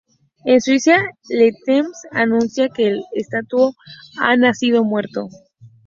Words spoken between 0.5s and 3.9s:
Suiza, "Le Temps" anuncia que el Estatuto